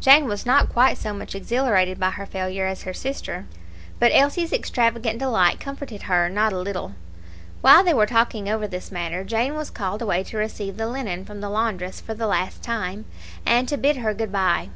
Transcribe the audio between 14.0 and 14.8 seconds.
good bye.